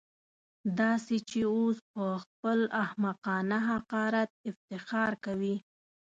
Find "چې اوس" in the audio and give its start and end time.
1.29-1.77